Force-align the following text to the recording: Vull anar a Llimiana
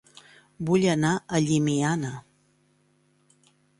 Vull 0.69 0.85
anar 0.93 1.11
a 1.15 1.41
Llimiana 1.49 2.13